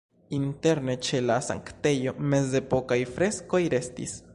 Interne 0.37 0.95
ĉe 1.09 1.21
la 1.25 1.37
sanktejo 1.49 2.17
mezepokaj 2.33 3.03
freskoj 3.17 3.67
restis. 3.79 4.23